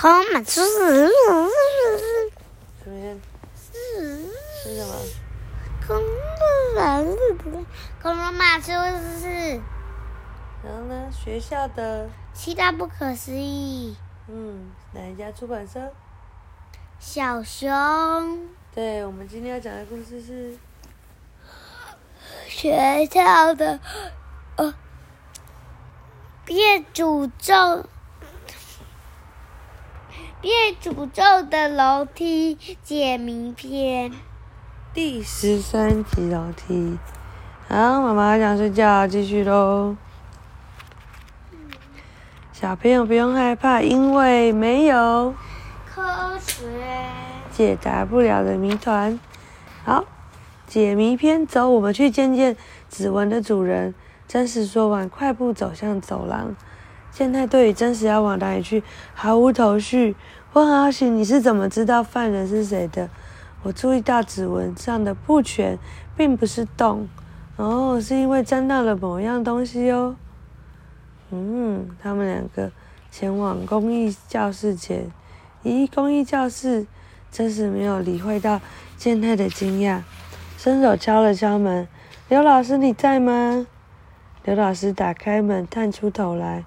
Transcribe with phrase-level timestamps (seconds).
[0.00, 1.08] 恐龙马是是
[2.84, 3.20] 什么样？
[3.66, 4.94] 是什么？
[5.84, 6.06] 恐龙
[6.76, 7.16] 马是
[8.00, 8.70] 恐龙马是
[9.18, 9.60] 是
[10.62, 11.10] 然后呢？
[11.10, 13.96] 学校的，七大不可思议。
[14.28, 15.92] 嗯，哪一家出版社？
[17.00, 17.68] 小熊
[18.72, 20.56] 对，我们今天要讲的故事是，
[22.46, 23.80] 学校的
[24.54, 24.72] 呃
[26.44, 27.84] 变诅咒。
[30.40, 34.12] 变诅咒的楼梯解谜篇。
[34.94, 36.96] 第十三集楼梯。
[37.66, 39.96] 好，妈妈想睡觉，继续喽。
[42.52, 45.34] 小朋友不用害怕，因为没有
[45.92, 46.62] 科学
[47.50, 49.18] 解答不了的谜团。
[49.84, 50.04] 好，
[50.68, 52.56] 解谜篇，走，我们去见见
[52.88, 53.92] 指纹的主人。
[54.28, 56.54] 真实说完，快步走向走廊。
[57.18, 58.80] 健太对于真实要往哪里去
[59.12, 60.14] 毫无头绪。
[60.52, 63.10] 我很好奇，你是怎么知道犯人是谁的？
[63.64, 65.76] 我注意到指纹上的不全
[66.16, 67.08] 并不是洞，
[67.56, 70.14] 哦，是因为沾到了某样东西哦。
[71.32, 72.70] 嗯，他们两个
[73.10, 75.10] 前往公益教室前，
[75.64, 76.86] 咦，公益教室
[77.32, 78.60] 真是没有理会到
[78.96, 80.02] 健太的惊讶，
[80.56, 81.88] 伸手敲了敲门
[82.30, 83.66] ：“刘老师，你在吗？”
[84.46, 86.64] 刘老师打开门，探出头来。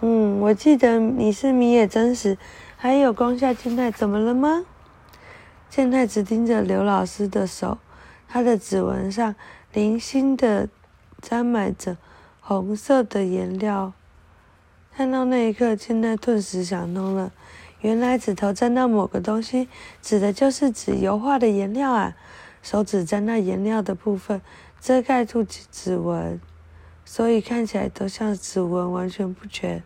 [0.00, 2.36] 嗯，我记得你是米野真实，
[2.76, 4.66] 还有光下健太，怎么了吗？
[5.70, 7.78] 健太只盯着刘老师的手，
[8.28, 9.34] 他的指纹上
[9.72, 10.68] 零星的
[11.22, 11.96] 沾满着
[12.40, 13.94] 红色的颜料。
[14.94, 17.32] 看到那一刻，健太顿时想通了，
[17.80, 19.66] 原来指头沾到某个东西，
[20.02, 22.14] 指的就是指油画的颜料啊。
[22.62, 24.42] 手指沾到颜料的部分，
[24.78, 26.38] 遮盖住指纹。
[27.06, 29.82] 所以看起来都像指纹完全不全，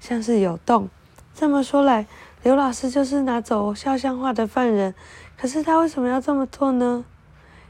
[0.00, 0.90] 像是有洞。
[1.32, 2.06] 这么说来，
[2.42, 4.94] 刘老师就是拿走肖像画的犯人。
[5.38, 7.04] 可是他为什么要这么做呢？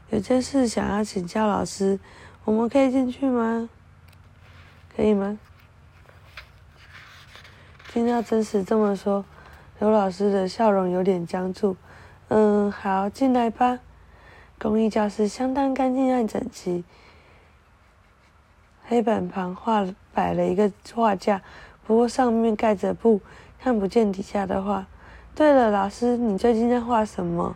[0.09, 1.99] 有件事想要请教老师，
[2.43, 3.69] 我们可以进去吗？
[4.95, 5.37] 可以吗？
[7.93, 9.23] 听到真实这么说，
[9.79, 11.77] 刘老师的笑容有点僵住。
[12.29, 13.79] 嗯，好，进来吧。
[14.57, 16.83] 公益教室相当干净和整齐。
[18.89, 19.85] 黑板旁画
[20.15, 21.43] 摆了一个画架，
[21.85, 23.21] 不过上面盖着布，
[23.61, 24.87] 看不见底下的画。
[25.35, 27.55] 对了，老师，你最近在画什么？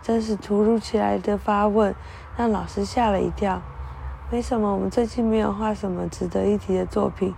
[0.00, 1.92] 真是突如其来的发问，
[2.36, 3.60] 让老师吓了一跳。
[4.30, 7.34] 没什么，我们最近没有画什么值得一提的作品。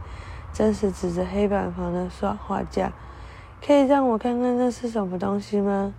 [0.52, 2.92] 真是指着黑板旁的画画架，
[3.66, 5.94] 可以让我看看那是什么东西吗？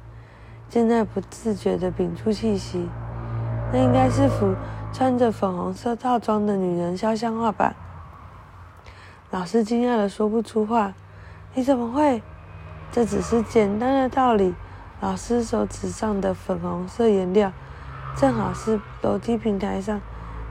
[0.70, 2.88] 现在不自觉地屏住气息，
[3.74, 4.54] 那应该是幅。
[4.94, 7.76] 穿着粉红色套装的女人肖像画板。
[9.30, 10.94] 老师惊讶的说不出话。
[11.54, 12.22] 你怎么会？
[12.92, 14.54] 这只是简单的道理。
[15.00, 17.52] 老师手指上的粉红色颜料，
[18.16, 20.00] 正好是楼梯平台上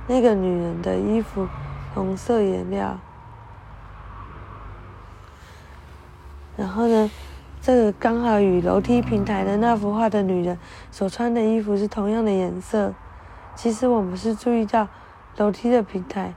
[0.08, 1.46] 那个女人的衣服
[1.94, 2.98] 红色颜料。
[6.56, 7.10] 然后呢，
[7.62, 10.58] 这个刚好与楼梯平台的那幅画的女人
[10.90, 12.92] 所穿的衣服是同样的颜色。
[13.62, 14.88] 其实我们是注意到
[15.36, 16.32] 楼梯的平台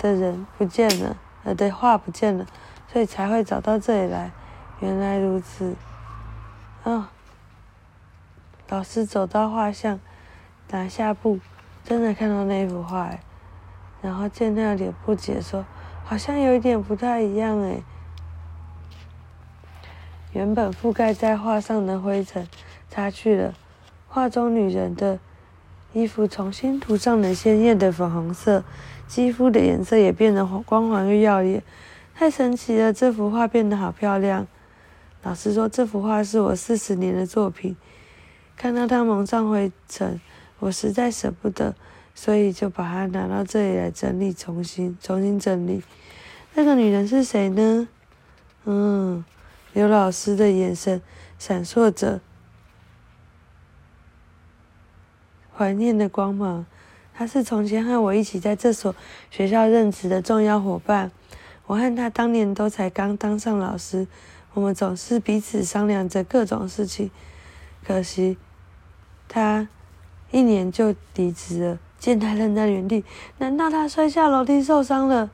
[0.00, 2.44] 的人不见了，呃，的画不见了，
[2.92, 4.32] 所以才会找到这里来。
[4.80, 5.76] 原来如此，
[6.82, 7.12] 啊！
[8.68, 10.00] 老师走到画像，
[10.70, 11.38] 拿下布，
[11.84, 13.10] 真的看到那幅画，
[14.02, 15.64] 然后见那脸不解说
[16.04, 17.80] ：“好像有一点不太一样哎。”
[20.34, 22.48] 原本覆盖在画上的灰尘
[22.90, 23.54] 擦去了，
[24.08, 25.20] 画中女人的。
[25.96, 28.62] 衣服重新涂上了鲜艳的粉红色，
[29.08, 31.62] 肌肤的颜色也变得光滑又耀眼，
[32.14, 32.92] 太神奇了！
[32.92, 34.46] 这幅画变得好漂亮。
[35.22, 37.74] 老师说这幅画是我四十年的作品，
[38.58, 40.20] 看到它蒙上灰尘，
[40.58, 41.74] 我实在舍不得，
[42.14, 45.82] 所以就把它拿到这里来整理，重新重新整理。
[46.52, 47.88] 那个女人是谁呢？
[48.66, 49.24] 嗯，
[49.72, 51.00] 刘老师的眼神
[51.38, 52.20] 闪烁着。
[55.56, 56.66] 怀念的光芒，
[57.14, 58.94] 他是从前和我一起在这所
[59.30, 61.10] 学校任职的重要伙伴。
[61.66, 64.06] 我和他当年都才刚当上老师，
[64.52, 67.10] 我们总是彼此商量着各种事情。
[67.84, 68.36] 可惜，
[69.28, 69.66] 他
[70.30, 71.78] 一年就离职了。
[71.98, 73.04] 见他愣在原地，
[73.38, 75.30] 难道他摔下楼梯受伤了？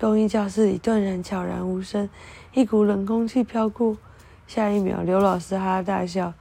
[0.00, 2.08] 公益教室里顿然悄然无声，
[2.54, 3.98] 一股冷空气飘过。
[4.46, 6.32] 下一秒，刘老师哈哈大笑。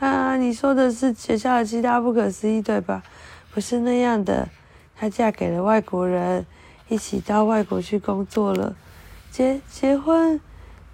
[0.00, 3.02] 啊，你说的是学校的其他不可思议，对吧？
[3.52, 4.48] 不是那样的，
[4.96, 6.46] 她嫁给了外国人，
[6.88, 8.74] 一起到外国去工作了。
[9.30, 10.40] 结结婚？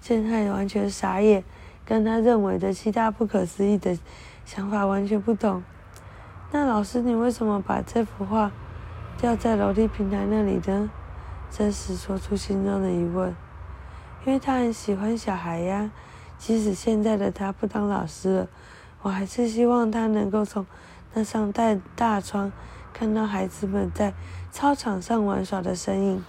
[0.01, 1.41] 健太完全傻眼，
[1.85, 3.97] 跟他认为的其他不可思议的
[4.45, 5.63] 想法完全不同。
[6.51, 8.51] 那老师，你为什么把这幅画
[9.17, 10.89] 吊在楼梯平台那里呢？
[11.49, 13.33] 真实说出心中的疑问。
[14.25, 15.89] 因为他很喜欢小孩呀，
[16.37, 18.47] 即使现在的他不当老师了，
[19.07, 20.65] 我还是希望他能够从
[21.13, 22.51] 那扇大大窗
[22.91, 24.13] 看到孩子们在
[24.51, 26.25] 操场上玩耍的身影。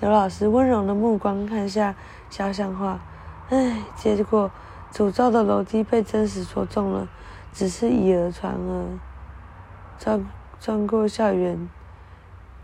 [0.00, 1.94] 刘老师温柔的目光看下
[2.30, 2.98] 肖像画，
[3.50, 4.50] 唉，结果
[4.90, 7.06] 诅咒的楼梯被真实说中了，
[7.52, 8.98] 只是以讹传讹。
[9.98, 10.26] 穿
[10.58, 11.68] 穿过校园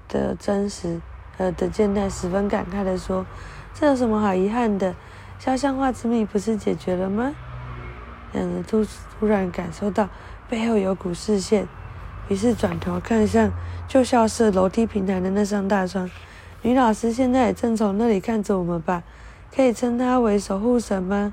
[0.08, 1.02] 的真实，
[1.36, 3.26] 呃的健太十分感慨的说。
[3.74, 4.94] 这有什么好遗憾的？
[5.38, 7.34] 肖像画之谜不是解决了吗？
[8.34, 8.84] 两人突
[9.18, 10.08] 突然感受到
[10.50, 11.66] 背后有股视线，
[12.28, 13.50] 于是转头看向
[13.88, 16.10] 旧校舍楼梯平台的那扇大窗。
[16.60, 19.02] 女老师现在也正从那里看着我们吧？
[19.54, 21.32] 可以称她为守护神吗？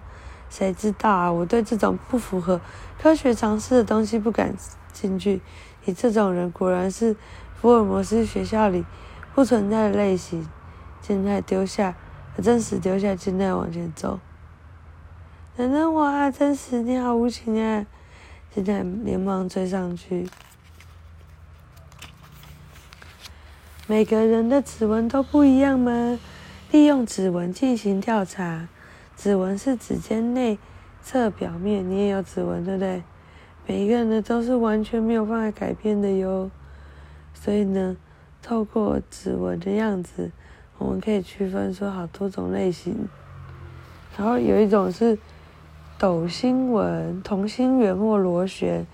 [0.50, 1.31] 谁知道啊！
[1.31, 2.62] 我对这种不符合
[3.01, 4.56] 科学常识的东西不感
[4.94, 5.42] 兴趣。
[5.86, 7.15] 你这种人果然是
[7.59, 8.86] 福尔摩斯学校里
[9.33, 10.47] 不存在的类型。
[11.01, 11.95] 现在丢下。
[12.42, 14.18] 真实丢下金奈往前走，
[15.61, 16.31] 等等我啊！
[16.31, 17.85] 真实，你好无情啊！
[18.51, 20.27] 现在连忙追上去。
[23.85, 26.17] 每个人的指纹都不一样吗？
[26.71, 28.69] 利用指纹进行调查。
[29.15, 30.57] 指纹是指尖内
[31.03, 33.03] 侧表面，你也有指纹，对不对？
[33.67, 36.49] 每一个人的都是完全没有办法改变的哟。
[37.35, 37.95] 所以呢，
[38.41, 40.31] 透过指纹的样子。
[40.79, 43.07] 我们可以区分出好多种类型，
[44.17, 45.15] 然后有一种是
[46.01, 48.88] 斗星纹、同心圆或螺旋，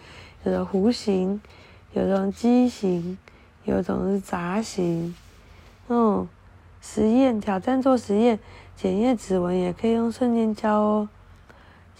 [0.43, 1.39] 有的弧形，
[1.93, 3.17] 有种畸形，
[3.63, 5.15] 有种是杂形。
[5.87, 6.27] 嗯，
[6.81, 8.37] 实验挑战做实验，
[8.75, 11.07] 检验指纹也可以用瞬间胶哦。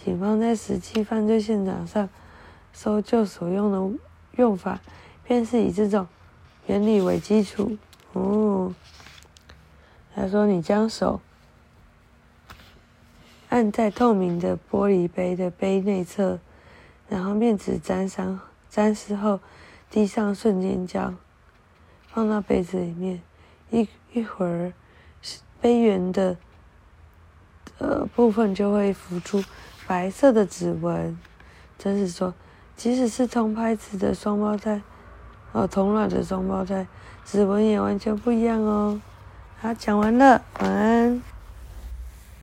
[0.04, 2.06] 警方在实际犯罪现场上
[2.74, 3.98] 搜救所用的
[4.36, 4.78] 用法，
[5.24, 6.06] 便是以这种
[6.66, 7.78] 原理为基础。
[8.12, 8.74] 哦。
[10.14, 11.22] 他说：“你将手
[13.50, 16.38] 按在透明的玻璃杯的杯内侧，
[17.08, 19.40] 然后面纸沾上沾湿后，
[19.90, 21.14] 滴上瞬间胶，
[22.08, 23.20] 放到杯子里面。
[23.70, 24.72] 一一会儿，
[25.60, 26.36] 杯缘的
[27.78, 29.42] 呃部分就会浮出
[29.86, 31.18] 白色的指纹。
[31.78, 32.34] 真是说，
[32.76, 34.80] 即使是同牌子的双胞胎，
[35.52, 36.86] 哦，同卵的双胞胎，
[37.24, 39.00] 指纹也完全不一样哦。”
[39.60, 41.22] 好，讲完了，晚安。